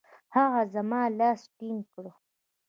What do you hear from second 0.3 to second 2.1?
هغه زما لاس ټینګ کړ.